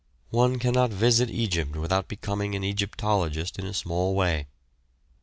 [0.31, 4.47] One cannot visit Egypt without becoming an Egyptologist in a small way.